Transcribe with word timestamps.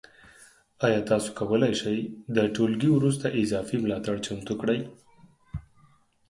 ایا 0.85 1.01
تاسو 1.09 1.29
کولی 1.39 1.73
شئ 1.81 1.97
د 2.35 2.37
ټولګي 2.55 2.89
وروسته 2.93 3.35
اضافي 3.41 3.77
ملاتړ 3.83 4.15
چمتو 4.25 4.53
کړئ؟ 4.61 4.79